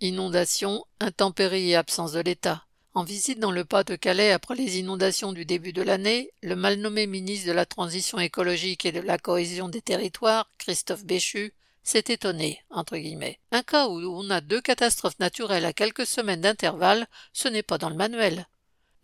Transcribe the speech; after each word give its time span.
inondations, 0.00 0.84
intempéries 1.00 1.70
et 1.70 1.76
absence 1.76 2.12
de 2.12 2.20
l'État. 2.20 2.64
En 2.94 3.04
visite 3.04 3.38
dans 3.38 3.50
le 3.50 3.64
Pas-de-Calais 3.64 4.32
après 4.32 4.54
les 4.54 4.78
inondations 4.78 5.32
du 5.32 5.44
début 5.44 5.72
de 5.72 5.82
l'année, 5.82 6.32
le 6.42 6.56
mal 6.56 6.76
nommé 6.78 7.06
ministre 7.06 7.46
de 7.46 7.52
la 7.52 7.66
Transition 7.66 8.18
écologique 8.18 8.84
et 8.84 8.92
de 8.92 9.00
la 9.00 9.18
cohésion 9.18 9.68
des 9.68 9.82
territoires, 9.82 10.50
Christophe 10.58 11.04
Béchu, 11.04 11.54
s'est 11.82 12.04
étonné, 12.08 12.60
entre 12.70 12.96
guillemets. 12.96 13.38
Un 13.50 13.62
cas 13.62 13.88
où 13.88 14.00
on 14.00 14.30
a 14.30 14.40
deux 14.40 14.60
catastrophes 14.60 15.18
naturelles 15.20 15.64
à 15.64 15.72
quelques 15.72 16.06
semaines 16.06 16.40
d'intervalle, 16.40 17.06
ce 17.32 17.48
n'est 17.48 17.62
pas 17.62 17.78
dans 17.78 17.88
le 17.88 17.96
manuel. 17.96 18.46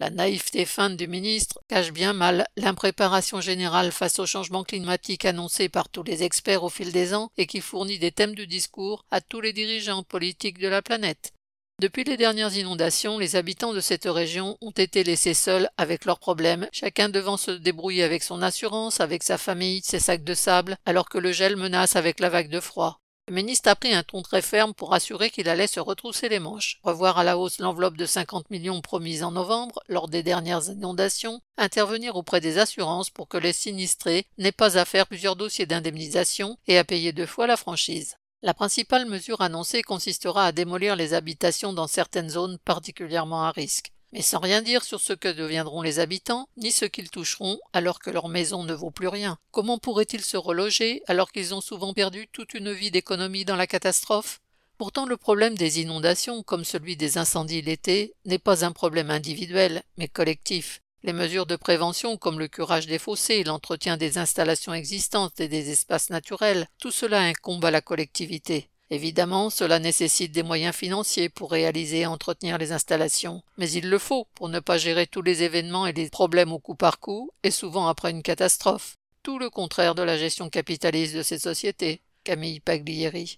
La 0.01 0.11
naïveté 0.11 0.65
feinte 0.65 0.97
du 0.97 1.07
ministre 1.07 1.61
cache 1.69 1.93
bien 1.93 2.13
mal 2.13 2.49
l'impréparation 2.57 3.41
générale 3.41 3.93
face 3.93 4.19
au 4.19 4.27
changement 4.27 4.65
climatique 4.65 5.25
annoncé 5.25 5.69
par 5.69 5.89
tous 5.89 6.03
les 6.03 6.25
experts 6.25 6.65
au 6.65 6.69
fil 6.69 6.91
des 6.91 7.15
ans 7.15 7.31
et 7.37 7.47
qui 7.47 7.61
fournit 7.61 8.01
des 8.01 8.11
thèmes 8.11 8.35
de 8.35 8.45
discours 8.45 9.05
à 9.13 9.21
tous 9.21 9.41
les 9.41 9.53
dirigeants 9.53 10.03
politiques 10.03 10.59
de 10.59 10.69
la 10.69 10.83
planète. 10.83 11.33
Depuis 11.81 12.05
les 12.05 12.17
dernières 12.17 12.57
inondations, 12.57 13.19
les 13.19 13.37
habitants 13.37 13.73
de 13.73 13.81
cette 13.81 14.05
région 14.05 14.57
ont 14.61 14.71
été 14.71 15.05
laissés 15.05 15.35
seuls 15.35 15.69
avec 15.77 16.05
leurs 16.05 16.21
problèmes, 16.21 16.69
chacun 16.73 17.09
devant 17.09 17.37
se 17.37 17.51
débrouiller 17.51 18.05
avec 18.05 18.23
son 18.23 18.43
assurance, 18.43 19.01
avec 19.01 19.23
sa 19.23 19.39
famille, 19.39 19.81
ses 19.83 19.99
sacs 19.99 20.25
de 20.25 20.35
sable, 20.35 20.77
alors 20.87 21.09
que 21.09 21.19
le 21.19 21.33
gel 21.33 21.57
menace 21.57 21.97
avec 21.97 22.21
la 22.21 22.29
vague 22.29 22.49
de 22.49 22.61
froid. 22.61 23.01
Le 23.27 23.37
ministre 23.37 23.71
a 23.71 23.75
pris 23.75 23.95
un 23.95 24.03
ton 24.03 24.21
très 24.21 24.43
ferme 24.43 24.75
pour 24.75 24.93
assurer 24.93 25.31
qu'il 25.31 25.49
allait 25.49 25.67
se 25.67 25.81
retrousser 25.81 26.29
les 26.29 26.41
manches, 26.41 26.79
revoir 26.83 27.17
à 27.17 27.25
la 27.25 27.39
hausse 27.39 27.59
l'enveloppe 27.59 27.97
de 27.97 28.05
50 28.05 28.51
millions 28.51 28.83
promise 28.83 29.23
en 29.23 29.31
novembre 29.31 29.83
lors 29.89 30.09
des 30.09 30.23
dernières 30.23 30.69
inondations, 30.69 31.41
intervenir 31.57 32.17
auprès 32.17 32.43
des 32.43 32.59
assurances 32.59 33.09
pour 33.09 33.27
que 33.29 33.39
les 33.39 33.55
sinistrés 33.55 34.27
n'aient 34.37 34.53
pas 34.53 34.77
à 34.77 34.85
faire 34.85 35.07
plusieurs 35.07 35.37
dossiers 35.37 35.65
d'indemnisation 35.65 36.59
et 36.67 36.77
à 36.77 36.85
payer 36.85 37.13
deux 37.13 37.25
fois 37.25 37.47
la 37.47 37.57
franchise. 37.57 38.17
La 38.43 38.53
principale 38.53 39.07
mesure 39.07 39.41
annoncée 39.41 39.83
consistera 39.83 40.45
à 40.45 40.53
démolir 40.53 40.95
les 40.95 41.15
habitations 41.15 41.73
dans 41.73 41.87
certaines 41.87 42.29
zones 42.29 42.59
particulièrement 42.59 43.45
à 43.45 43.53
risque, 43.53 43.94
mais 44.15 44.23
sans 44.23 44.39
rien 44.39 44.63
dire 44.63 44.85
sur 44.85 45.01
ce 45.01 45.13
que 45.13 45.29
deviendront 45.29 45.83
les 45.83 45.99
habitants, 45.99 46.49
ni 46.57 46.71
ce 46.71 46.85
qu'ils 46.85 47.11
toucheront 47.11 47.59
alors 47.73 47.99
que 47.99 48.11
leur 48.11 48.29
maison 48.29 48.63
ne 48.63 48.73
vaut 48.73 48.93
plus 48.93 49.09
rien. 49.09 49.39
Comment 49.51 49.79
pourraient-ils 49.79 50.25
se 50.25 50.37
reloger 50.37 51.03
alors 51.09 51.33
qu'ils 51.33 51.53
ont 51.53 51.61
souvent 51.61 51.93
perdu 51.93 52.29
toute 52.29 52.55
une 52.55 52.73
vie 52.73 52.93
d'économie 52.93 53.45
dans 53.45 53.57
la 53.57 53.67
catastrophe? 53.67 54.41
Pourtant 54.79 55.05
le 55.05 55.17
problème 55.17 55.57
des 55.57 55.81
inondations, 55.81 56.45
comme 56.45 56.65
celui 56.65 56.97
des 56.97 57.19
incendies 57.19 57.63
l'été, 57.63 58.15
n'est 58.25 58.39
pas 58.39 58.65
un 58.65 58.71
problème 58.71 59.11
individuel, 59.11 59.83
mais 59.99 60.09
collectif. 60.09 60.81
Les 61.03 61.13
mesures 61.13 61.47
de 61.47 61.57
prévention 61.57 62.17
comme 62.17 62.39
le 62.39 62.49
curage 62.49 62.87
des 62.87 63.01
fossés, 63.01 63.43
l'entretien 63.43 63.97
des 63.97 64.17
installations 64.17 64.75
existantes 64.75 65.41
et 65.41 65.49
des 65.49 65.71
espaces 65.71 66.11
naturels, 66.11 66.69
tout 66.79 66.93
cela 66.93 67.21
incombe 67.21 67.65
à 67.65 67.73
la 67.73 67.81
collectivité. 67.81 68.69
Évidemment, 68.91 69.51
cela 69.51 69.79
nécessite 69.79 70.33
des 70.33 70.43
moyens 70.43 70.75
financiers 70.75 71.29
pour 71.29 71.51
réaliser 71.51 72.01
et 72.01 72.07
entretenir 72.07 72.59
les 72.59 72.73
installations, 72.73 73.43
mais 73.57 73.71
il 73.71 73.89
le 73.89 73.99
faut 73.99 74.27
pour 74.35 74.49
ne 74.49 74.61
pas 74.61 74.79
gérer 74.79 75.07
tous 75.07 75.23
les 75.23 75.43
événements 75.43 75.87
et 75.87 75.93
les 75.93 76.11
problèmes 76.11 76.53
au 76.53 76.59
coup 76.59 76.75
par 76.75 77.01
coup, 77.01 77.31
et 77.43 77.51
souvent 77.51 77.89
après 77.89 78.11
une 78.11 78.23
catastrophe. 78.23 78.97
Tout 79.23 79.39
le 79.39 79.49
contraire 79.49 79.95
de 79.95 80.03
la 80.03 80.19
gestion 80.19 80.51
capitaliste 80.51 81.17
de 81.17 81.23
ces 81.23 81.39
sociétés. 81.39 82.03
Camille 82.25 82.61
Paglieri. 82.61 83.33